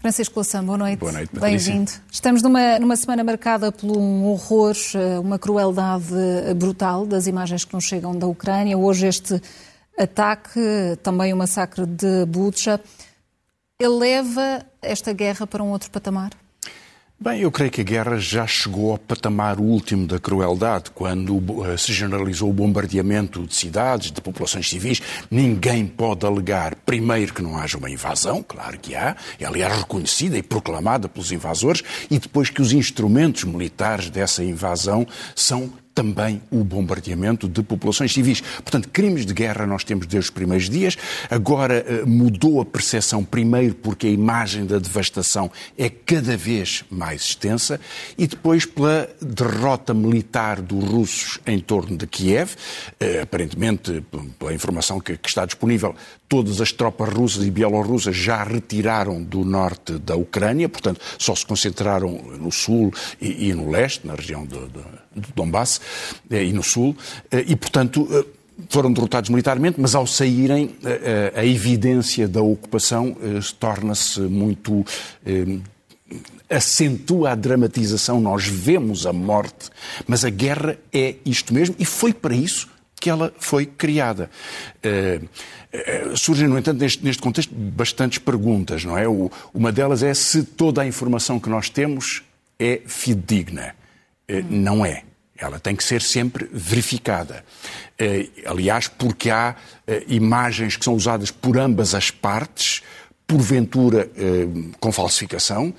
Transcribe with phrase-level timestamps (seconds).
[0.00, 0.98] Francisco Louçã, boa noite.
[0.98, 1.92] Boa noite, Bem-vindo.
[2.10, 6.12] Estamos numa, numa semana marcada por um horror, eh, uma crueldade
[6.56, 8.76] brutal das imagens que nos chegam da Ucrânia.
[8.76, 9.40] Hoje este
[9.96, 10.60] ataque,
[11.02, 12.80] também o massacre de Bucha,
[13.78, 16.30] eleva esta guerra para um outro patamar?
[17.22, 21.76] Bem, eu creio que a guerra já chegou ao patamar último da crueldade, quando uh,
[21.76, 25.02] se generalizou o bombardeamento de cidades, de populações civis.
[25.30, 30.38] Ninguém pode alegar, primeiro, que não haja uma invasão, claro que há, é aliás reconhecida
[30.38, 35.06] e proclamada pelos invasores, e depois que os instrumentos militares dessa invasão
[35.36, 38.40] são também o bombardeamento de populações civis.
[38.40, 40.96] Portanto, crimes de guerra nós temos desde os primeiros dias.
[41.28, 47.22] Agora eh, mudou a percepção, primeiro porque a imagem da devastação é cada vez mais
[47.22, 47.80] extensa
[48.16, 52.54] e depois pela derrota militar dos russos em torno de Kiev.
[52.98, 54.02] Eh, aparentemente,
[54.38, 55.94] pela informação que está disponível,
[56.28, 61.44] todas as tropas russas e bielorrussas já retiraram do norte da Ucrânia, portanto, só se
[61.44, 65.79] concentraram no sul e, no leste, na região de, de do Donbass
[66.30, 66.96] eh, e no sul,
[67.30, 68.24] eh, e, portanto, eh,
[68.68, 70.76] foram derrotados militarmente, mas ao saírem,
[71.34, 73.16] a, evidência da ocupação
[73.58, 74.84] torna-se muito.
[76.50, 79.70] acentua a dramatização, nós vemos a morte,
[80.06, 82.68] mas a guerra é isto mesmo e foi para isso
[83.00, 84.28] que ela foi criada.
[86.14, 89.06] surgem, no entanto, neste, neste, contexto, bastantes perguntas, não é?
[89.54, 92.22] uma delas é se toda a informação que nós temos
[92.60, 93.74] é fidedigna.
[94.28, 95.02] Eh, não é.
[95.40, 97.44] Ela tem que ser sempre verificada.
[97.98, 102.82] Eh, aliás, porque há eh, imagens que são usadas por ambas as partes,
[103.26, 104.10] porventura
[104.80, 105.72] com falsificação,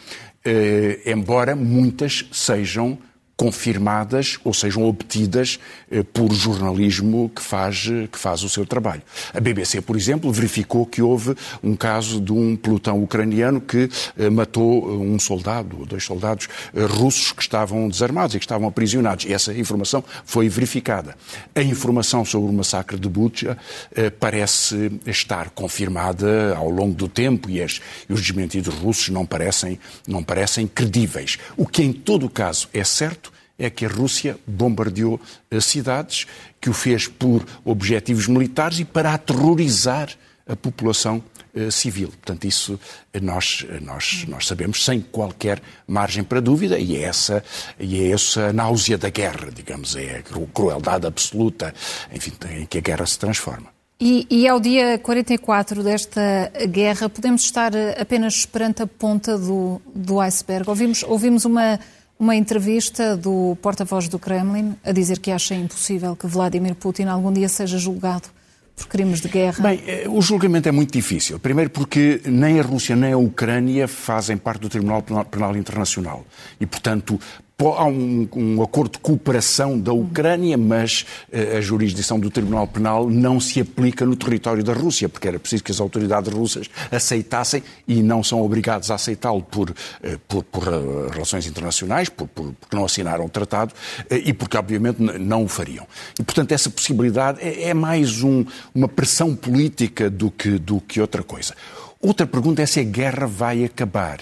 [1.06, 2.98] embora muitas sejam
[3.42, 9.02] confirmadas ou sejam obtidas eh, por jornalismo que faz, que faz o seu trabalho.
[9.34, 14.30] A BBC, por exemplo, verificou que houve um caso de um pelotão ucraniano que eh,
[14.30, 16.48] matou eh, um soldado dois soldados
[16.92, 19.26] russos que estavam desarmados e que estavam aprisionados.
[19.26, 21.18] E essa informação foi verificada.
[21.56, 23.58] A informação sobre o massacre de Bucha
[24.20, 29.80] parece estar confirmada ao longo do tempo e, as, e os desmentidos russos não parecem,
[30.08, 31.40] não parecem credíveis.
[31.58, 33.31] O que, em todo caso, é certo
[33.62, 35.22] é que a Rússia bombardeou
[35.62, 36.26] cidades,
[36.60, 40.10] que o fez por objetivos militares e para aterrorizar
[40.48, 41.24] a população
[41.54, 42.08] eh, civil.
[42.08, 42.80] Portanto, isso
[43.22, 47.44] nós, nós, nós sabemos sem qualquer margem para dúvida e é essa,
[47.80, 51.74] e é essa náusea da guerra, digamos, é a crueldade absoluta,
[52.12, 53.68] enfim, em que a guerra se transforma.
[54.00, 60.20] E, e ao dia 44 desta guerra, podemos estar apenas perante a ponta do, do
[60.20, 60.68] iceberg.
[60.68, 61.80] Ouvimos, ouvimos uma
[62.22, 67.34] uma entrevista do porta-voz do Kremlin a dizer que acha impossível que Vladimir Putin algum
[67.34, 68.30] dia seja julgado
[68.76, 69.60] por crimes de guerra?
[69.60, 71.40] Bem, eh, o julgamento é muito difícil.
[71.40, 76.24] Primeiro porque nem a Rússia nem a Ucrânia fazem parte do Tribunal Penal Internacional.
[76.60, 77.20] E, portanto,
[77.70, 83.10] há um, um, acordo de cooperação da Ucrânia, mas uh, a jurisdição do Tribunal Penal
[83.10, 87.64] não se aplica no território da Rússia, porque era preciso que as autoridades russas aceitassem
[87.88, 89.74] e não são obrigados a aceitá-lo por, uh,
[90.28, 93.74] por, por uh, relações internacionais, por, por, porque não assinaram o tratado
[94.10, 95.86] e porque, obviamente, não o fariam.
[96.20, 101.00] E, portanto, essa possibilidade é, é mais um, uma pressão política do que, do que
[101.00, 101.54] outra coisa.
[102.02, 104.20] Outra pergunta é se a guerra vai acabar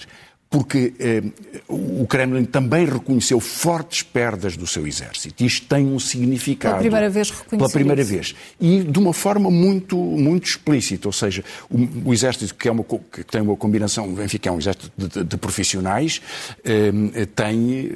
[0.50, 1.22] porque eh,
[1.68, 5.44] o Kremlin também reconheceu fortes perdas do seu exército.
[5.44, 6.74] Isto tem um significado.
[6.74, 8.36] Pela primeira vez reconheceu Pela primeira vez.
[8.60, 11.08] E de uma forma muito, muito explícita.
[11.08, 14.52] Ou seja, o, o exército, que, é uma, que tem uma combinação, enfim, que é
[14.52, 16.20] um exército de, de, de profissionais,
[16.64, 17.92] eh, tem,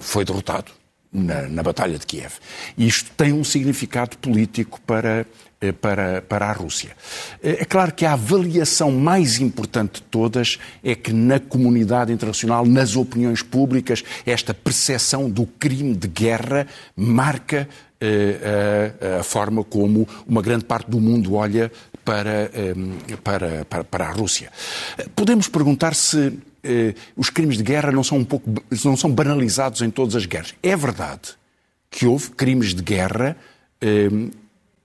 [0.00, 0.70] foi derrotado.
[1.16, 2.32] Na, na, Batalha de Kiev.
[2.76, 5.26] Isto tem um significado político para, eh,
[5.72, 6.96] para, para a Rússia.
[7.42, 12.66] Eh, é claro que a avaliação mais importante de todas é que na comunidade internacional,
[12.66, 16.66] nas opiniões públicas, esta percepção do crime de guerra
[16.96, 17.68] marca
[18.00, 21.70] eh, a, forma como uma grande parte do mundo olha
[22.04, 22.50] para,
[23.22, 24.50] para, para, para a Rússia.
[25.16, 26.38] Podemos perguntar se
[27.16, 28.50] os crimes de guerra não são um pouco
[28.84, 30.54] não são banalizados em todas as guerras.
[30.62, 31.34] É verdade
[31.90, 33.36] que houve crimes de guerra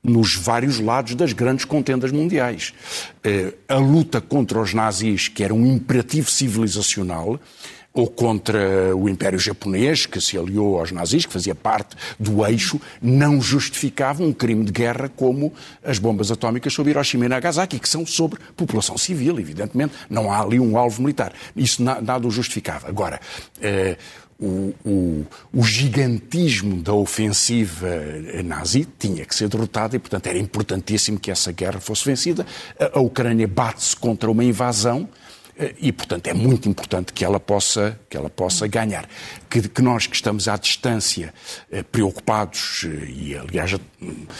[0.03, 2.73] nos vários lados das grandes contendas mundiais.
[3.23, 7.39] Eh, a luta contra os nazis, que era um imperativo civilizacional,
[7.93, 12.79] ou contra o Império Japonês, que se aliou aos nazis, que fazia parte do eixo,
[13.01, 15.53] não justificava um crime de guerra como
[15.83, 19.93] as bombas atómicas sobre Hiroshima e Nagasaki, que são sobre população civil, evidentemente.
[20.09, 21.33] Não há ali um alvo militar.
[21.55, 22.87] Isso nada o justificava.
[22.87, 23.19] Agora,
[23.61, 23.97] eh,
[24.39, 27.87] o, o, o, gigantismo da ofensiva
[28.43, 32.45] nazi tinha que ser derrotado e, portanto, era importantíssimo que essa guerra fosse vencida.
[32.79, 35.09] A, a Ucrânia bate-se contra uma invasão
[35.79, 39.07] e, portanto, é muito importante que ela possa, que ela possa ganhar.
[39.49, 41.33] Que, que nós que estamos à distância,
[41.71, 43.75] eh, preocupados eh, e, aliás,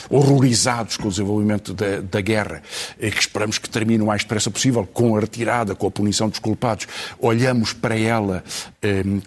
[0.10, 2.62] horrorizados com o desenvolvimento da, da guerra,
[2.98, 6.40] que esperamos que termine o mais depressa possível, com a retirada, com a punição dos
[6.40, 6.88] culpados,
[7.20, 8.44] olhamos para ela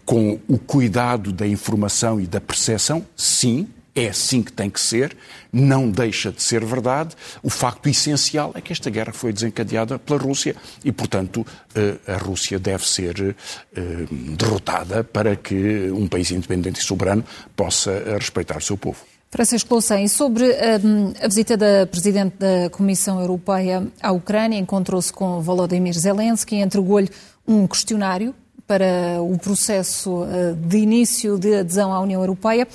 [0.07, 5.17] com o cuidado da informação e da percepção, sim, é assim que tem que ser,
[5.53, 7.15] não deixa de ser verdade.
[7.43, 12.17] O facto essencial é que esta guerra foi desencadeada pela Rússia e, portanto, eh, a
[12.17, 13.37] Rússia deve ser
[13.77, 13.81] eh,
[14.11, 17.25] derrotada para que um país independente e soberano
[17.55, 18.99] possa eh, respeitar o seu povo.
[19.31, 25.41] Francisco Loucem, sobre um, a visita da Presidente da Comissão Europeia à Ucrânia, encontrou-se com
[25.41, 27.09] Volodymyr Zelensky e entregou-lhe
[27.49, 28.35] um questionário
[28.67, 32.69] para o processo de início de adesão à União Europeia.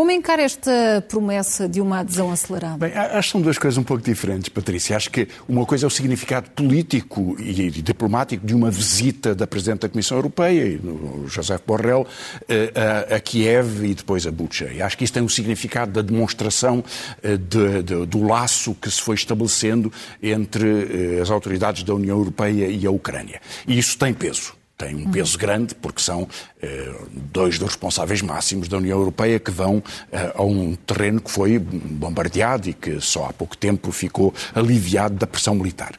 [0.00, 2.78] Como encara esta promessa de uma adesão acelerada?
[2.78, 4.96] Bem, acho que são duas coisas um pouco diferentes, Patrícia.
[4.96, 9.80] Acho que uma coisa é o significado político e diplomático de uma visita da Presidente
[9.80, 10.80] da Comissão Europeia,
[11.26, 12.06] José Borrell,
[12.48, 14.72] eh, a, Kiev e depois a Bucha.
[14.72, 16.82] E acho que isso tem um significado da demonstração
[17.22, 19.92] eh, de, de, do laço que se foi estabelecendo
[20.22, 23.38] entre eh, as autoridades da União Europeia e a Ucrânia.
[23.68, 26.26] E isso tem peso tem um peso grande, porque são
[26.62, 26.94] eh,
[27.30, 31.58] dois dos responsáveis máximos da União Europeia que vão eh, a um terreno que foi
[31.58, 35.92] bombardeado e que só há pouco tempo ficou aliviado da pressão militar.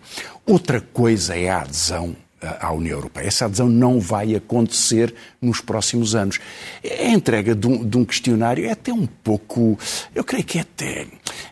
[0.48, 3.28] Outra coisa é a adesão eh, à União Europeia.
[3.28, 6.40] Essa adesão não vai acontecer nos próximos anos.
[6.84, 9.78] A entrega de um, de um questionário é até um pouco,
[10.16, 11.06] eu creio que é até,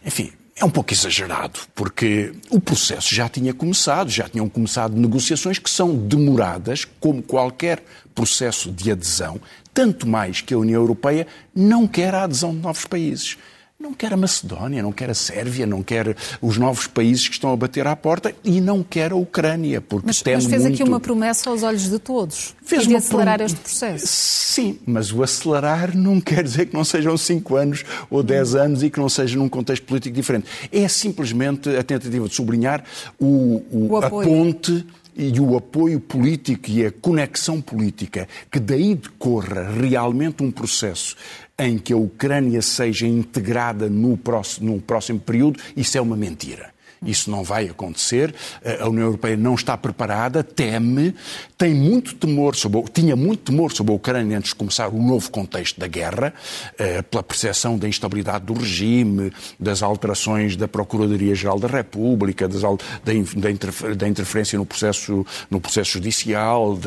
[0.04, 5.58] enfim, é um pouco exagerado, porque o processo já tinha começado, já tinham começado negociações
[5.58, 7.82] que são demoradas, como qualquer
[8.14, 9.40] processo de adesão,
[9.74, 11.26] tanto mais que a União Europeia
[11.56, 13.38] não quer a adesão de novos países.
[13.82, 17.54] Não quer a Macedónia, não quer a Sérvia, não quer os novos países que estão
[17.54, 20.74] a bater à porta e não quer a Ucrânia, porque mas, teme Mas fez muito...
[20.74, 23.46] aqui uma promessa aos olhos de todos, fez de acelerar prom...
[23.46, 24.06] este processo.
[24.06, 28.84] Sim, mas o acelerar não quer dizer que não sejam 5 anos ou 10 anos
[28.84, 30.48] e que não seja num contexto político diferente.
[30.74, 32.84] É simplesmente a tentativa de sublinhar
[33.18, 34.86] o, o, o a ponte
[35.20, 41.14] e o apoio político e a conexão política, que daí decorra realmente um processo
[41.58, 46.72] em que a Ucrânia seja integrada no próximo, no próximo período, isso é uma mentira.
[47.06, 48.34] Isso não vai acontecer.
[48.80, 51.16] A União Europeia não está preparada, teme,
[51.58, 55.30] tem muito temor sobre, tinha muito temor sobre a Ucrânia antes de começar o novo
[55.30, 56.34] contexto da guerra,
[56.78, 63.94] eh, pela percepção da instabilidade do regime, das alterações da Procuradoria-Geral da República, das, da,
[63.96, 66.78] da, interferência no processo, no processo judicial,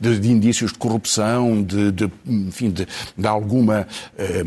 [0.00, 2.86] de, de, indícios de corrupção, de, de enfim, de,
[3.16, 3.86] de alguma,
[4.16, 4.42] eh,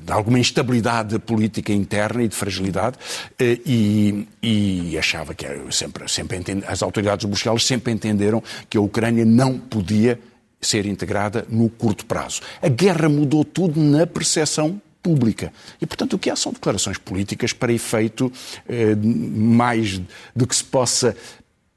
[0.00, 2.96] de alguma instabilidade política interna e de fragilidade.
[3.38, 8.80] Eh, e, e achava que sempre, sempre as autoridades de Bruxelas sempre entenderam que a
[8.80, 10.18] Ucrânia não podia
[10.60, 12.40] ser integrada no curto prazo.
[12.60, 15.52] A guerra mudou tudo na percepção pública.
[15.80, 18.32] E, portanto, o que há são declarações políticas para efeito
[18.68, 20.00] eh, mais
[20.34, 21.16] do que se possa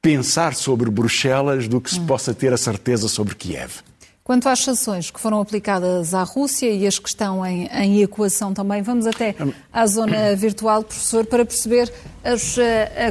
[0.01, 2.07] pensar sobre Bruxelas do que se hum.
[2.07, 3.83] possa ter a certeza sobre Kiev.
[4.23, 8.53] Quanto às sanções que foram aplicadas à Rússia e as que estão em, em equação
[8.53, 9.35] também, vamos até
[9.73, 11.91] à zona virtual, professor, para perceber
[12.23, 12.61] as uh,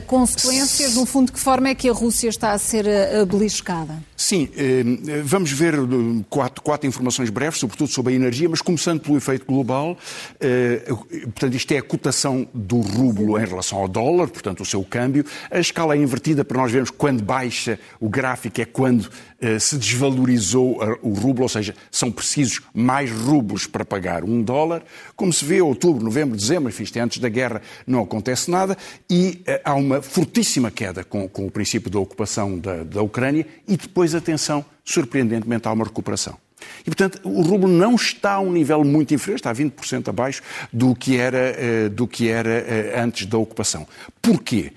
[0.07, 4.01] consequências, no fundo, de que forma é que a Rússia está a ser uh, beliscada?
[4.17, 4.49] Sim,
[5.25, 5.75] vamos ver
[6.29, 9.97] quatro, quatro, informações breves, sobretudo sobre a energia, mas começando pelo efeito global.
[11.25, 15.25] Portanto, isto é a cotação do rublo em relação ao dólar, portanto, o seu câmbio.
[15.51, 19.09] A escala é invertida para nós vermos quando baixa o gráfico, é quando
[19.59, 24.83] se desvalorizou o rublo, ou seja, são precisos mais rublos para pagar um dólar.
[25.17, 28.77] Como se vê, outubro, novembro, dezembro, enfim, é antes da guerra, não acontece nada
[29.09, 33.47] e uh, há uma fortíssima queda com, com, o princípio da ocupação da, da Ucrânia
[33.67, 36.37] e depois, atenção, surpreendentemente há uma recuperação.
[36.81, 40.43] E, portanto, o rublo não está a um nível muito inferior, está a 20% abaixo
[40.73, 43.87] do que era, uh, do que era antes da ocupação.
[44.21, 44.73] Porquê?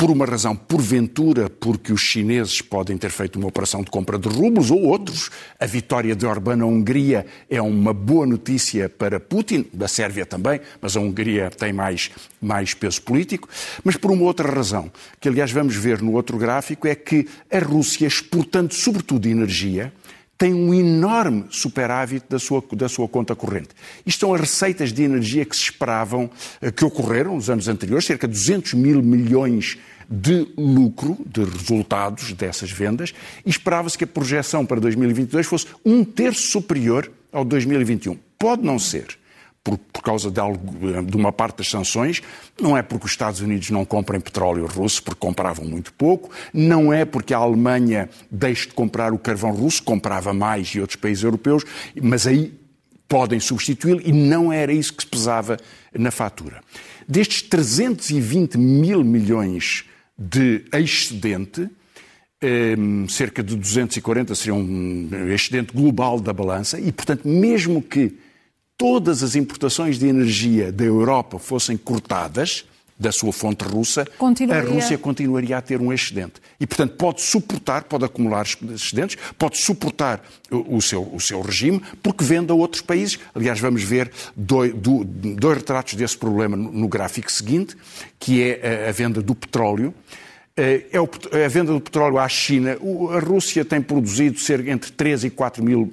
[0.00, 4.30] Por uma razão, porventura, porque os chineses podem ter feito uma operação de compra de
[4.30, 5.28] rublos ou outros.
[5.60, 10.58] A vitória de Orbán na Hungria é uma boa notícia para Putin, da Sérvia também,
[10.80, 13.46] mas a Hungria tem mais, mais peso político.
[13.84, 14.90] Mas por uma outra razão,
[15.20, 19.92] que aliás vamos ver no outro gráfico, é que a Rússia, exportando sobretudo energia,
[20.40, 23.68] tem um enorme superávit da sua, da sua conta corrente.
[24.06, 26.30] Isto são as receitas de energia que se esperavam,
[26.62, 29.76] eh, que ocorreram nos anos anteriores, cerca de 200 mil milhões
[30.08, 33.12] de lucro, de resultados dessas vendas,
[33.44, 38.16] e esperava-se que a projeção para 2022 fosse um terço superior ao 2021.
[38.38, 39.18] Pode não ser,
[39.62, 42.22] por, por causa de, algo, de, uma parte das sanções,
[42.60, 46.92] não é porque os Estados Unidos não comprem petróleo russo, porque compravam muito pouco, não
[46.92, 51.22] é porque a Alemanha deixe de comprar o carvão russo, comprava mais e outros países
[51.22, 51.64] europeus,
[52.02, 52.58] mas aí
[53.06, 55.56] podem substituí-lo e não era isso que se pesava
[55.92, 56.60] na fatura.
[57.06, 59.84] Destes 320 mil milhões
[60.16, 61.68] de excedente,
[62.40, 68.16] ehm, cerca de 240 seria um excedente global da balança e, portanto, mesmo que
[68.80, 72.64] todas as importações de energia da Europa fossem cortadas
[72.98, 74.06] da sua fonte russa,
[74.50, 76.34] a Rússia continuaria a ter um excedente.
[76.58, 82.24] E, portanto, pode suportar, pode acumular excedentes, pode suportar o, seu, o seu regime, porque
[82.24, 83.18] vende a outros países.
[83.34, 87.76] Aliás, vamos ver dois, dois retratos desse problema no gráfico seguinte,
[88.18, 89.94] que é a, a venda do petróleo.
[90.56, 90.86] Eh,
[91.32, 92.76] é a venda do petróleo à China.
[93.14, 95.92] A Rússia tem produzido cerca entre 3 e 4 mil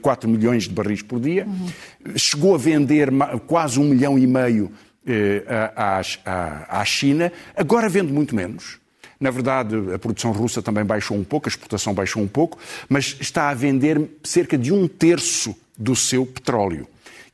[0.00, 2.16] 4 milhões de barris por dia, uhum.
[2.16, 3.10] chegou a vender
[3.46, 4.70] quase um milhão e meio
[5.06, 5.42] eh,
[5.74, 8.78] à, à, à China, agora vende muito menos.
[9.18, 12.58] Na verdade, a produção russa também baixou um pouco, a exportação baixou um pouco,
[12.88, 16.86] mas está a vender cerca de um terço do seu petróleo.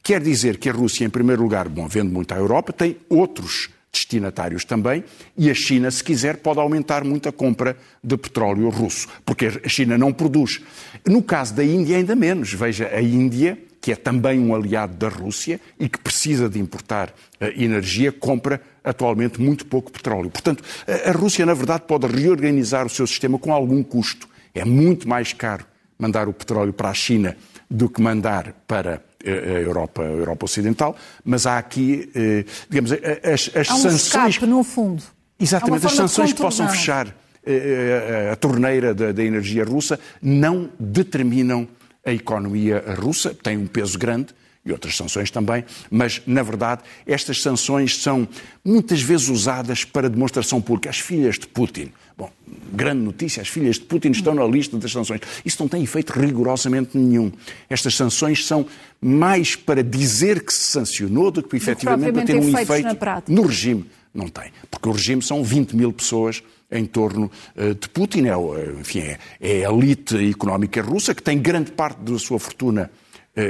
[0.03, 3.71] Quer dizer que a Rússia, em primeiro lugar, bom, vende muito à Europa, tem outros
[3.95, 5.05] destinatários também,
[5.37, 9.69] e a China, se quiser, pode aumentar muito a compra de petróleo russo, porque a
[9.69, 10.61] China não produz.
[11.07, 12.53] No caso da Índia, ainda menos.
[12.53, 17.09] Veja, a Índia, que é também um aliado da Rússia e que precisa de importar
[17.11, 20.31] uh, energia, compra atualmente muito pouco petróleo.
[20.31, 20.63] Portanto,
[21.07, 24.29] a Rússia, na verdade, pode reorganizar o seu sistema com algum custo.
[24.55, 25.65] É muito mais caro
[25.99, 27.37] mandar o petróleo para a China
[27.71, 33.51] do que mandar para a Europa, a Europa Ocidental, mas há aqui, eh, digamos, as,
[33.55, 34.35] as há um sanções.
[34.35, 35.03] Escape, no fundo.
[35.39, 37.15] Exatamente, as sanções que possam fechar
[37.45, 41.69] eh, a torneira da, da energia russa não determinam
[42.05, 47.43] a economia russa, tem um peso grande, e outras sanções também, mas, na verdade, estas
[47.43, 48.27] sanções são
[48.65, 50.89] muitas vezes usadas para demonstração pública.
[50.89, 52.31] As filhas de Putin, bom,
[52.73, 55.21] grande notícia, as filhas de Putin estão na lista das sanções.
[55.45, 57.33] Isso não tem efeito rigorosamente nenhum.
[57.69, 58.67] Estas sanções são
[59.01, 62.97] mais para dizer que se sancionou do que efetivamente para ter um efeito
[63.29, 63.87] no regime.
[64.13, 66.41] Não tem, porque o regime são 20 mil pessoas
[66.71, 68.27] em torno uh, de Putin.
[68.27, 72.91] É, enfim, é, é a elite económica russa que tem grande parte da sua fortuna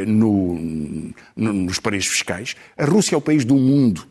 [0.07, 0.55] no,
[1.37, 2.57] no, nos paraísos fiscais.
[2.75, 4.07] A Rússia é o país do mundo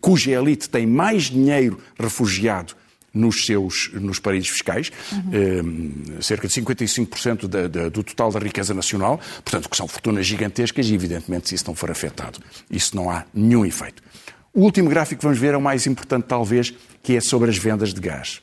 [0.00, 2.76] cuja elite tem mais dinheiro refugiado
[3.14, 6.20] nos seus nos paraísos fiscais, uhum.
[6.20, 10.86] cerca de 55% da, da, do total da riqueza nacional, portanto, que são fortunas gigantescas
[10.88, 12.40] e, evidentemente, se isso não for afetado,
[12.70, 14.02] isso não há nenhum efeito.
[14.52, 17.56] O último gráfico que vamos ver é o mais importante, talvez, que é sobre as
[17.56, 18.40] vendas de gás.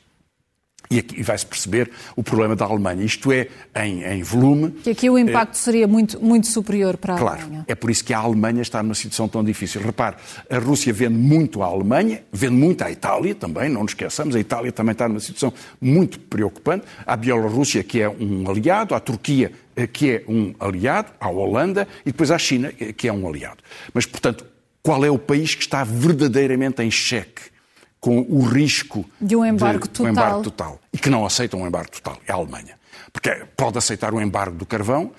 [0.92, 3.02] E aqui vai-se perceber o problema da Alemanha.
[3.02, 4.72] Isto é, em, em volume.
[4.72, 7.64] Que aqui o impacto é, seria muito, muito superior para a claro, Alemanha.
[7.66, 9.80] É por isso que a Alemanha está numa situação tão difícil.
[9.80, 10.16] Repare,
[10.50, 14.36] a Rússia vende muito à Alemanha, vende muito à Itália também, não nos esqueçamos.
[14.36, 16.84] A Itália também está numa situação muito preocupante.
[17.06, 21.88] A Bielorrússia, que é um aliado, a Turquia, eh, que é um aliado, a Holanda
[22.04, 23.58] e depois a China, eh, que é um aliado.
[23.94, 24.44] Mas, portanto,
[24.82, 27.52] qual é o país que está verdadeiramente em xeque?
[28.02, 30.06] Com o risco de um embargo, de, total.
[30.06, 30.80] Um embargo total.
[30.92, 32.18] E que não aceitam um embargo total.
[32.26, 32.76] É a Alemanha.
[33.12, 35.12] Porque pode aceitar o um embargo do carvão,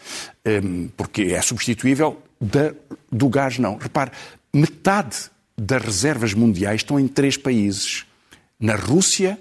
[0.45, 2.73] hum, porque é substituível, da,
[3.09, 3.77] do gás não.
[3.77, 4.11] Repare,
[4.53, 8.05] metade das reservas mundiais estão em três países:
[8.59, 9.39] na Rússia,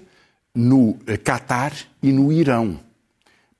[0.55, 2.79] no Catar e no Irão.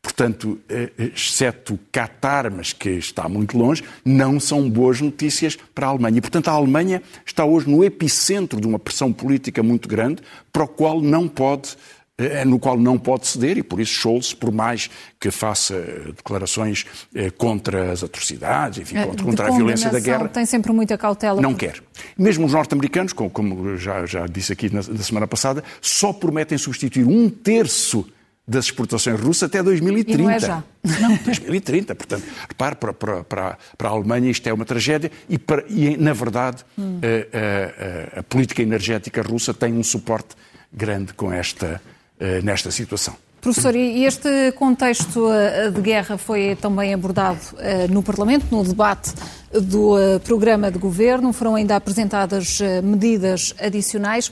[0.04, 5.88] Portanto, eh, exceto o Qatar, mas que está muito longe, não são boas notícias para
[5.88, 6.18] a Alemanha.
[6.18, 10.66] E, portanto, a Alemanha está hoje no epicentro de uma pressão política muito grande, para
[10.66, 11.78] o qual não pode
[12.18, 15.74] eh, no qual não pode ceder e por isso Scholz, por mais que faça
[16.16, 20.98] declarações eh, contra as atrocidades, enfim, contra, contra a violência da guerra, tem sempre muita
[20.98, 21.42] cautela.
[21.42, 21.82] Não quer.
[22.18, 26.58] Mesmo os norte-americanos, como, como já, já, disse aqui na, na semana passada, só prometem
[26.58, 28.06] substituir um terço
[28.48, 30.22] das exportações russas até 2030.
[30.22, 30.64] E não é já.
[31.00, 31.96] Não, 2030.
[31.96, 35.96] Portanto, repare, para, para, para, para a Alemanha isto é uma tragédia e, para, e
[35.98, 37.00] na verdade, hum.
[37.02, 40.36] a, a, a, política energética russa tem um suporte
[40.72, 41.82] grande com esta,
[42.20, 43.16] eh, nesta situação.
[43.40, 49.14] Professor, e este contexto eh, de guerra foi também abordado eh, no Parlamento, no debate
[49.52, 51.32] do programa de governo.
[51.32, 54.32] Foram ainda apresentadas medidas adicionais.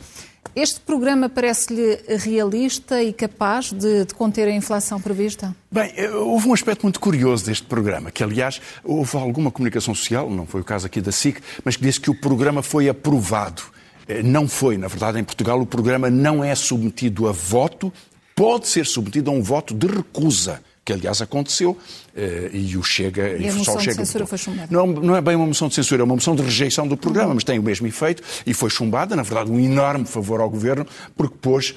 [0.54, 5.56] Este programa parece-lhe realista e capaz de, de, conter a inflação prevista?
[5.72, 10.30] Bem, eh, houve um aspecto muito curioso deste programa, que aliás houve alguma comunicação social,
[10.30, 13.62] não foi o caso aqui da SIC, mas que disse que o programa foi aprovado.
[14.10, 17.92] Eh, não foi, na verdade, em Portugal o programa não é submetido a voto,
[18.36, 21.78] pode ser submetido a um voto de recusa que aliás aconteceu,
[22.16, 23.38] eh, e o Chega...
[23.38, 24.68] E a moção de censura foi chumbada?
[24.72, 27.30] Não, não é bem uma moção de censura, é uma moção de rejeição do programa,
[27.30, 27.36] uhum.
[27.36, 30.86] mas tem o mesmo efeito e foi chumbada, na verdade, um enorme favor ao Governo,
[31.16, 31.76] porque pôs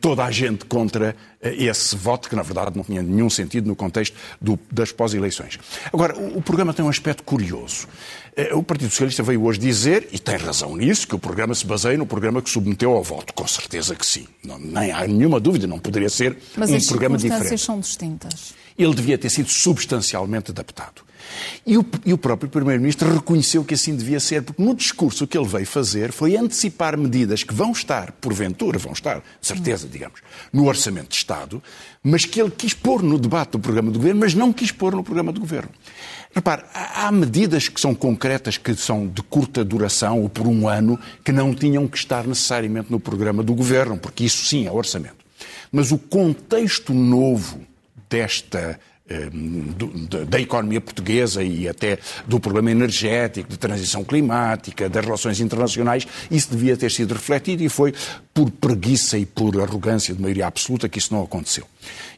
[0.00, 3.74] toda a gente contra eh, esse voto, que na verdade não tinha nenhum sentido no
[3.74, 5.58] contexto do, das pós-eleições.
[5.92, 7.88] Agora, o, o, programa tem um aspecto curioso.
[8.52, 11.96] o Partido Socialista veio hoje dizer, e tem razão nisso, que o programa se baseia
[11.96, 13.32] no programa que submeteu ao voto.
[13.32, 14.26] Com certeza que sim.
[14.44, 17.42] Não, nem há nenhuma dúvida, não poderia ser mas um programa diferente.
[17.44, 21.02] Mas as circunstâncias são distintas ele devia ter sido substancialmente adaptado.
[21.66, 25.36] E o, e o próprio Primeiro-Ministro reconheceu que assim devia ser, porque no discurso que
[25.36, 30.20] ele veio fazer foi antecipar medidas que vão estar, porventura, vão estar, certeza, digamos,
[30.52, 31.62] no Orçamento de Estado,
[32.02, 34.94] mas que ele quis pôr no debate do programa do Governo, mas não quis pôr
[34.94, 35.70] no programa do Governo.
[36.34, 40.98] Repare, há medidas que são concretas, que são de curta duração ou por um ano,
[41.24, 45.24] que não tinham que estar necessariamente no programa do Governo, porque isso sim é orçamento.
[45.70, 47.60] Mas o contexto novo
[48.10, 49.74] desta ehm,
[50.28, 56.50] da economia portuguesa e até do problema energético, de transição climática, das relações internacionais, isso
[56.50, 57.92] devia ter sido refletido e foi
[58.32, 61.64] por preguiça e por arrogância de maioria absoluta que isso não aconteceu.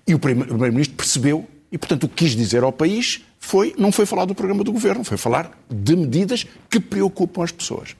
[0.06, 4.06] E o Primeiro-Ministro percebeu e, portanto, o que quis dizer ao país foi, não foi
[4.06, 7.96] falar do programa do Governo, foi falar de medidas que preocupam as pessoas.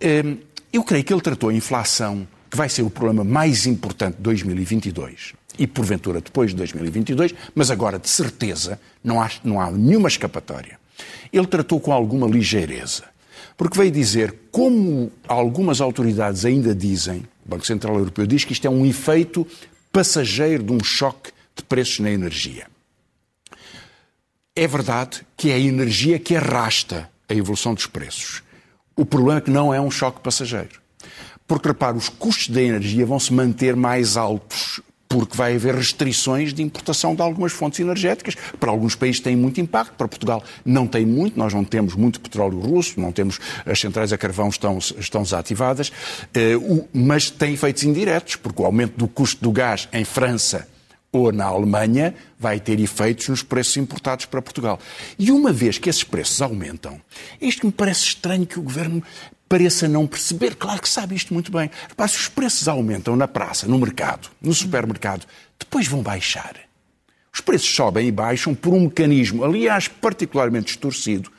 [0.00, 0.36] Ehm,
[0.72, 4.22] eu creio que ele tratou a inflação, que vai ser o problema mais importante de
[4.22, 10.08] 2022, e porventura depois de 2022, mas agora de certeza não há, não há nenhuma
[10.08, 10.78] escapatória.
[11.32, 13.04] Ele tratou com alguma ligeireza,
[13.56, 18.66] porque veio dizer, como algumas autoridades ainda dizem, o Banco Central Europeu diz que isto
[18.66, 19.46] é um efeito
[19.92, 22.66] passageiro de um choque de preços na energia.
[24.54, 28.42] É verdade que é a energia que arrasta a evolução dos preços.
[28.94, 30.80] O problema é que não é um choque passageiro.
[31.46, 34.80] Porque, repare, os custos da energia vão se manter mais altos
[35.12, 38.34] porque vai haver restrições de importação de algumas fontes energéticas.
[38.58, 42.18] Para alguns países tem muito impacto, para Portugal não tem muito, nós não temos muito
[42.18, 45.92] petróleo russo, não temos, as centrais a carvão estão, estão desativadas,
[46.32, 46.54] eh,
[46.94, 50.66] mas tem efeitos indiretos, porque o aumento do custo do gás em França
[51.12, 54.80] ou na Alemanha vai ter efeitos nos preços importados para Portugal.
[55.18, 56.98] E uma vez que esses preços aumentam,
[57.38, 59.02] isto me parece estranho que o governo
[59.52, 60.54] pareça não perceber.
[60.54, 61.70] Claro que sabe isto muito bem.
[61.86, 65.26] Repare, se os preços aumentam na praça, no mercado, no supermercado,
[65.58, 66.56] depois vão baixar.
[67.30, 71.30] Os preços sobem e baixam por um mecanismo, aliás, particularmente distorcido,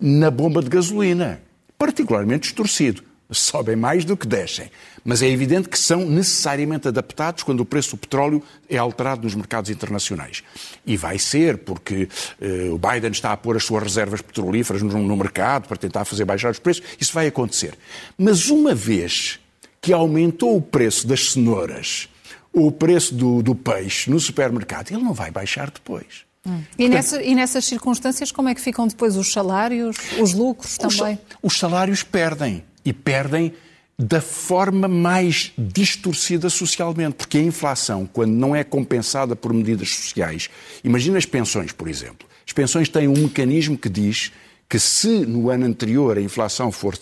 [0.00, 1.42] na bomba de gasolina.
[1.76, 4.70] Particularmente distorcido sobem mais do que descem.
[5.04, 9.34] Mas é evidente que são necessariamente adaptados quando o preço do petróleo é alterado nos
[9.34, 10.42] mercados internacionais.
[10.86, 12.08] E vai ser, porque
[12.40, 16.04] uh, o Biden está a pôr as suas reservas petrolíferas no, no mercado para tentar
[16.04, 16.82] fazer baixar os preços.
[17.00, 17.74] Isso vai acontecer.
[18.16, 19.38] Mas uma vez
[19.80, 22.08] que aumentou o preço das cenouras,
[22.52, 26.26] o preço do, do peixe no supermercado, ele não vai baixar depois.
[26.46, 26.62] Hum.
[26.78, 30.76] E, Portanto, nessa, e, nessas circunstâncias, como é que ficam depois os salários, os lucros
[30.76, 31.18] também?
[31.42, 33.52] Os, os salários perdem e perdem
[33.98, 40.48] da forma mais distorcida socialmente, porque a inflação, quando não é compensada por medidas sociais,
[40.82, 42.26] imagina as pensões, por exemplo.
[42.46, 44.32] As pensões têm um mecanismo que diz
[44.68, 46.96] que se no ano anterior a inflação for,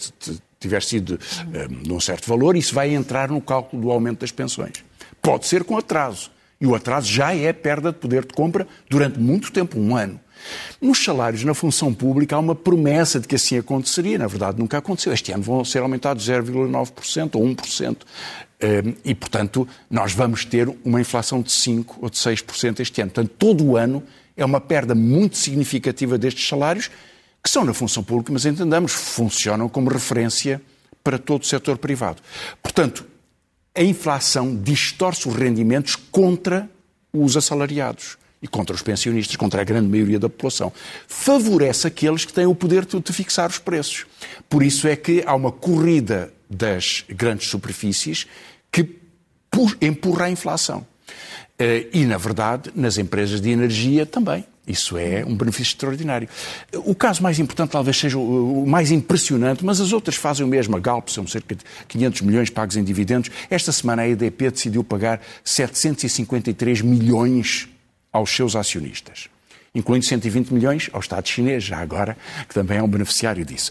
[0.59, 1.20] tiver sido
[1.70, 4.85] um, de um certo valor, isso vai entrar no cálculo do aumento das pensões.
[5.22, 6.33] Pode ser com atraso.
[6.61, 10.18] E o atraso já é perda de poder de compra durante muito tempo, um ano.
[10.81, 14.18] Nos salários na função pública há uma promessa de que assim aconteceria.
[14.18, 15.12] Na verdade, nunca aconteceu.
[15.12, 17.96] Este ano vão ser aumentados 0,9% ou 1%.
[18.61, 23.11] Ehm, e, portanto, nós vamos ter uma inflação de 5% ou de 6% este ano.
[23.11, 24.03] Portanto, todo o ano
[24.37, 26.90] é uma perda muito significativa destes salários,
[27.42, 30.61] que são na função pública, mas entendamos, funcionam como referência
[31.03, 32.20] para todo o setor privado.
[32.62, 33.07] Portanto,
[33.75, 36.68] a inflação distorce os rendimentos contra
[37.12, 40.72] os assalariados e contra os pensionistas, contra a grande maioria da população.
[41.09, 44.07] Favorece aqueles que têm o poder de fixar os preços.
[44.49, 48.27] Por isso é que há uma corrida das grandes superfícies
[48.70, 48.88] que
[49.81, 50.87] empurra a inflação.
[51.59, 54.44] Eh, e, na verdade, nas empresas de energia também.
[54.66, 56.29] Isso é um benefício extraordinário.
[56.85, 60.77] O caso mais importante talvez seja o mais impressionante, mas as outras fazem o mesmo.
[60.77, 63.31] A Galp são cerca de 500 milhões pagos em dividendos.
[63.49, 67.68] Esta semana a EDP decidiu pagar 753 milhões
[68.16, 69.29] aos seus acionistas,
[69.74, 72.16] incluindo 120 milhões ao Estado chinês, já agora,
[72.48, 73.70] que também é um beneficiário disso.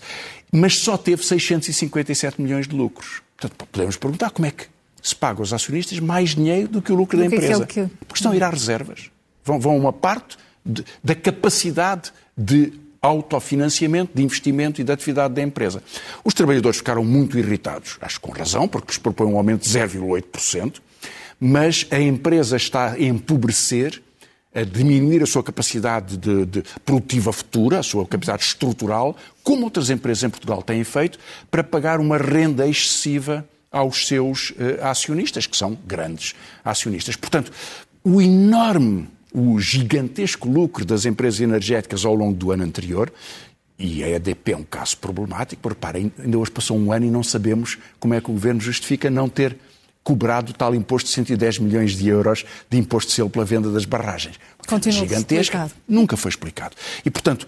[0.51, 3.21] Mas só teve 657 milhões de lucros.
[3.35, 4.67] Portanto, podemos perguntar como é que
[5.01, 7.63] se paga aos acionistas mais dinheiro do que o lucro da empresa.
[7.63, 7.87] É que...
[8.07, 9.09] Porque estão a ir às reservas.
[9.43, 15.41] Vão, vão uma parte de, da capacidade de autofinanciamento, de investimento e de atividade da
[15.41, 15.81] empresa.
[16.23, 19.69] Os trabalhadores ficaram muito irritados, acho que com razão, porque lhes propõe um aumento de
[19.69, 20.81] 0,8%,
[21.39, 24.01] mas a empresa está a empobrecer,
[24.55, 29.89] a diminuir a sua capacidade de, de produtiva futura, a sua capacidade estrutural, como outras
[29.89, 31.19] empresas em Portugal têm feito,
[31.51, 37.17] para pagar uma renda excessiva aos seus uh, acionistas, que são grandes acionistas.
[37.17, 37.51] Portanto,
[38.03, 43.11] o enorme o gigantesco lucro das empresas energéticas ao longo do ano anterior,
[43.77, 47.21] e a EDP é um caso problemático, reparem, ainda hoje passou um ano e não
[47.21, 49.57] sabemos como é que o Governo justifica não ter
[50.05, 53.85] cobrado tal imposto de 110 milhões de euros de imposto de selo pela venda das
[53.85, 54.39] barragens.
[54.67, 55.73] Continua gigantesco, explicado.
[55.89, 56.75] nunca foi explicado.
[57.03, 57.47] E, portanto,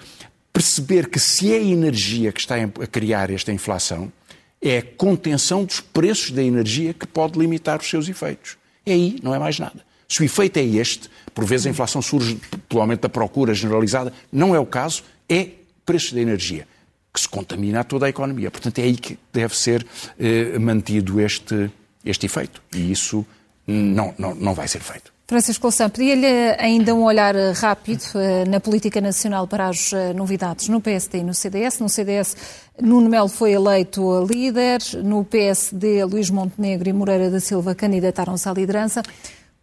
[0.52, 4.12] perceber que se é a energia que está a criar esta inflação,
[4.60, 8.58] é a contenção dos preços da energia que pode limitar os seus efeitos.
[8.84, 9.86] É aí, não é mais nada.
[10.10, 14.12] Se o efeito é este, por vezes a inflação surge pelo aumento da procura generalizada,
[14.32, 15.50] não é o caso, é
[15.86, 16.68] preços da energia,
[17.14, 18.50] que se contamina a toda a economia.
[18.50, 19.86] Portanto, é aí que deve ser
[20.18, 21.70] eh, mantido este,
[22.10, 22.62] este efeito.
[22.74, 23.26] E isso
[23.66, 25.18] não, não, não vai ser feito.
[25.30, 26.26] Francisco Louçã, pedia-lhe
[26.58, 31.24] ainda um olhar rápido uh, na política nacional para as uh, novidades no PSD e
[31.24, 31.80] no CDS.
[31.82, 32.38] No CDS,
[32.82, 38.54] Nuno Melo foi eleito líder, no PSD, Luís Montenegro e Moreira da Silva candidataram-se à
[38.54, 39.04] liderança.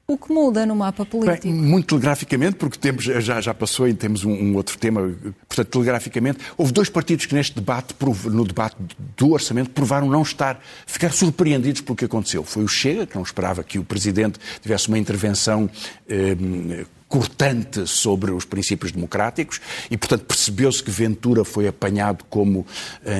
[0.07, 1.49] O que muda no mapa político?
[1.49, 5.01] Bem, muito telegraficamente, porque temos, já, já passou e temos um, um, outro tema,
[5.49, 7.95] portanto, telegraficamente, houve dois partidos que neste debate,
[8.27, 8.77] no debate
[9.17, 12.45] do orçamento, provaram não estar, ficar surpreendidos pelo que aconteceu.
[12.45, 15.71] Foi o Chega, que não esperava que o Presidente tivesse uma intervenção
[16.07, 22.67] eh, cortante sobre os princípios democráticos e, portanto, percebeu-se que Ventura foi apanhado como,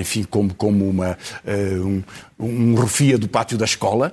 [0.01, 2.03] enfim, como, como uma, uh, um,
[2.41, 4.13] um refia do pátio da escola.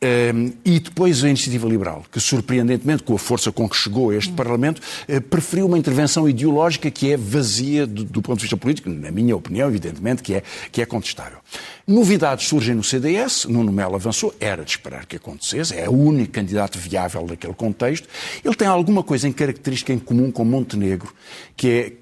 [0.00, 4.14] Um, e depois a Iniciativa Liberal, que surpreendentemente, com a força com que chegou a
[4.14, 8.56] este Parlamento, uh, preferiu uma intervenção ideológica que é vazia do, do, ponto de vista
[8.56, 11.38] político, na minha opinião, evidentemente, que é, que é contestável.
[11.84, 16.30] Novidades surgem no CDS, Nuno Melo avançou, era de esperar que acontecesse, é o único
[16.32, 18.06] candidato viável naquele contexto.
[18.44, 21.12] Ele tem alguma coisa em característica em comum com Montenegro,
[21.56, 21.92] que é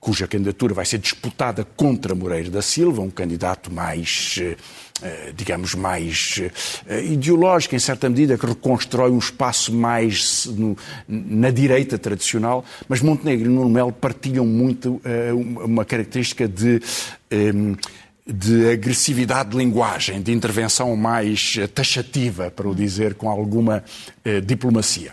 [0.00, 4.56] cuja candidatura vai ser disputada contra Moreira da Silva, um candidato mais uh, eh,
[5.34, 6.40] digamos, mais
[6.86, 10.76] eh, ideológica, em certa medida, que reconstrói um espaço mais no,
[11.08, 16.80] na direita tradicional, mas Montenegro e Nuno Melo partilham muito eh, uma característica de
[18.24, 23.82] de agressividade de linguagem, de intervenção mais taxativa, para o dizer com alguma
[24.44, 25.12] diplomacia.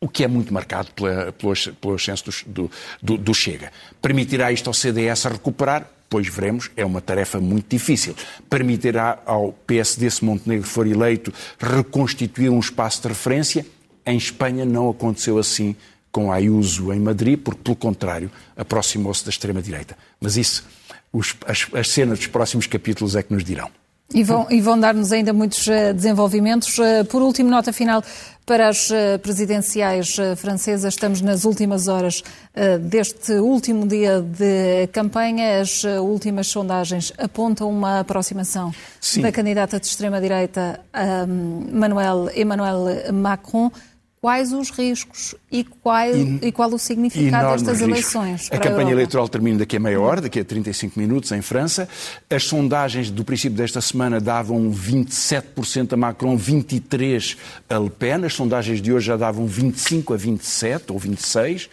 [0.00, 2.70] O que é muito marcado pelo ascenso do,
[3.02, 3.72] do, do Chega.
[4.00, 5.90] Permitirá isto ao CDS a recuperar?
[6.08, 8.14] Pois veremos, é uma tarefa muito difícil.
[8.48, 13.66] Permitirá ao PSD, se Montenegro for eleito, reconstituir um espaço de referência?
[14.06, 15.76] Em Espanha não aconteceu assim
[16.10, 19.98] com Ayuso em Madrid, porque, pelo contrário, aproximou-se da extrema-direita.
[20.18, 20.66] Mas isso,
[21.12, 23.70] os, as, as cenas dos próximos capítulos é que nos dirão.
[24.12, 26.78] E vão, e vão dar-nos ainda muitos uh, desenvolvimentos.
[26.78, 28.02] Uh, por último, nota final
[28.46, 30.94] para as uh, presidenciais francesas.
[30.94, 32.22] Estamos nas últimas horas
[32.80, 35.60] deste último dia de campanha.
[35.60, 39.20] As últimas sondagens apontam uma aproximação Sim.
[39.20, 40.80] da candidata de extrema-direita,
[41.70, 43.70] Manuel, Emmanuel Macron.
[44.20, 46.08] Quais os riscos e qual,
[46.42, 48.48] e qual o significado destas eleições?
[48.50, 51.88] A campanha a eleitoral termina daqui a meia hora, daqui a 35 minutos, em França.
[52.28, 57.36] As sondagens do princípio desta semana davam 27% a Macron, 23%
[57.68, 58.24] a Le Pen.
[58.24, 61.68] As sondagens de hoje já davam 25% a 27% ou 26%.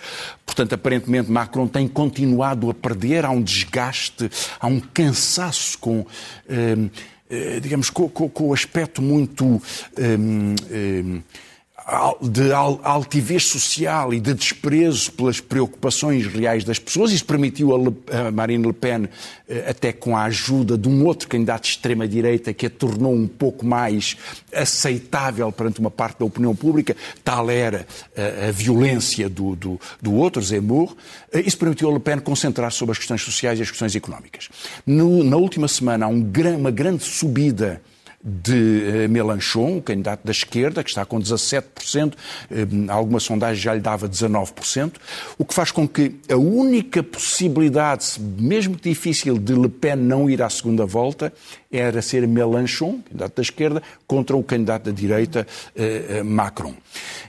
[0.46, 3.26] Portanto, aparentemente, Macron tem continuado a perder.
[3.26, 4.30] Há um desgaste,
[4.60, 6.06] há um cansaço com.
[6.48, 6.90] Eh,
[7.28, 9.60] eh, digamos, com, com, com o aspecto muito.
[9.98, 11.22] Eh,
[12.19, 17.12] de altivez social e de desprezo pelas preocupações reais das pessoas.
[17.12, 19.08] Isso permitiu a, Marine Le Pen,
[19.48, 23.28] eh, até com a ajuda de um outro candidato de extrema-direita, que a tornou um
[23.28, 24.17] pouco mais
[24.52, 26.95] aceitável perante uma parte da opinião pública.
[27.24, 27.86] Tal era
[28.17, 30.95] a, eh, a violência do, do, do, outro, Zemmour.
[31.32, 34.50] Eh, isso permitiu a Le Pen concentrar-se sobre as questões sociais e as questões económicas.
[34.88, 37.80] No, na última semana há um, uma grande subida
[38.28, 42.14] de eh, Mélenchon, o candidato da esquerda, que está com 17%,
[42.50, 44.94] eh, alguma sondagem já lhe dava 19%,
[45.38, 50.42] o que faz com que a única possibilidade, mesmo difícil, de Le Pen não ir
[50.42, 51.32] à segunda volta,
[51.78, 56.74] era ser Mélenchon, candidato da esquerda, contra o candidato da direita, eh, Macron.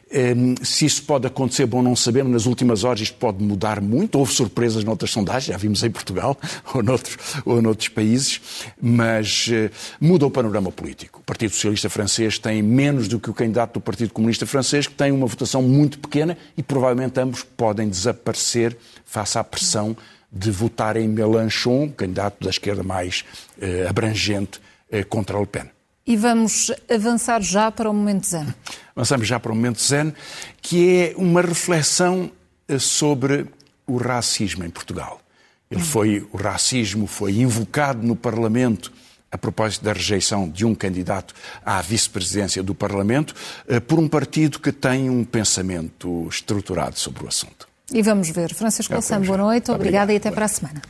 [0.08, 2.32] Ehm, se isso pode acontecer, bom, não sabemos.
[2.32, 4.18] Nas últimas horas isto pode mudar muito.
[4.18, 6.38] Houve surpresas noutras sondagens, já vimos em Portugal
[6.72, 8.40] ou noutros, ou noutros países,
[8.80, 11.20] mas uh, muda o panorama político.
[11.20, 14.94] O Partido Socialista Francês tem menos do que o candidato do Partido Comunista Francês, que
[14.94, 19.96] tem uma votação muito pequena e provavelmente ambos podem desaparecer face à pressão
[20.30, 23.24] de votar em Mélenchon, candidato da esquerda mais
[23.58, 24.60] uh, abrangente,
[24.92, 25.70] uh, contra Le Pen.
[26.06, 28.46] E vamos avançar já para o momento zen.
[28.94, 30.14] Avançamos já para o momento zen,
[30.62, 32.30] que é uma reflexão
[32.68, 33.46] eh, sobre
[33.88, 35.20] o racismo em Portugal.
[35.68, 38.92] Ele foi, o racismo foi invocado no Parlamento
[39.32, 41.34] a propósito da rejeição de um candidato
[41.64, 43.34] à vice-presidência do Parlamento
[43.66, 47.65] eh, por um partido que tem um pensamento estruturado sobre o assunto.
[47.92, 48.52] E vamos ver.
[48.52, 50.82] Francisco Alçam, boa noite, obrigada e até para a semana.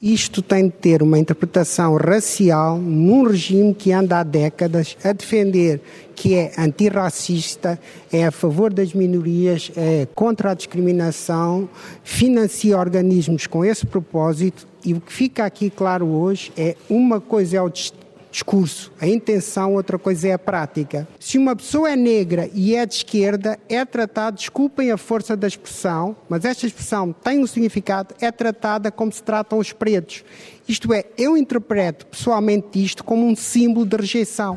[0.00, 5.80] Isto tem de ter uma interpretação racial num regime que anda há décadas a defender
[6.16, 7.78] que é antirracista,
[8.12, 11.68] é a favor das minorias, é contra a discriminação,
[12.02, 17.58] financia organismos com esse propósito e o que fica aqui claro hoje é uma coisa
[17.58, 17.70] é o
[18.32, 21.06] discurso, a intenção, outra coisa é a prática.
[21.20, 25.46] Se uma pessoa é negra e é de esquerda, é tratada, desculpem a força da
[25.46, 30.24] expressão, mas esta expressão tem um significado, é tratada como se tratam os pretos.
[30.66, 34.56] Isto é, eu interpreto pessoalmente isto como um símbolo de rejeição.